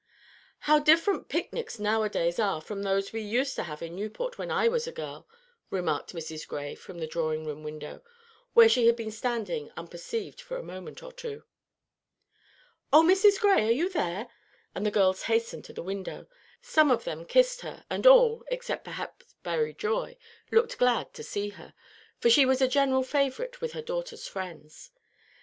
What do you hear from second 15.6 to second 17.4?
to the window. Some of them